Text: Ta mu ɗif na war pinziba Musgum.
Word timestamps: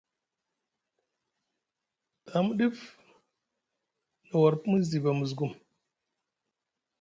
Ta 2.25 2.35
mu 2.45 2.51
ɗif 2.59 2.77
na 4.27 4.33
war 4.41 4.53
pinziba 4.61 5.09
Musgum. 5.19 5.51